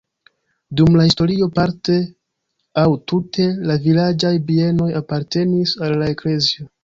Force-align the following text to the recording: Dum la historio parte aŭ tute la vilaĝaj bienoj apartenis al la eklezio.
Dum 0.79 0.95
la 0.99 1.03
historio 1.09 1.47
parte 1.57 1.97
aŭ 2.85 2.87
tute 3.11 3.47
la 3.71 3.77
vilaĝaj 3.85 4.33
bienoj 4.49 4.89
apartenis 5.03 5.77
al 5.89 5.97
la 6.03 6.09
eklezio. 6.15 6.69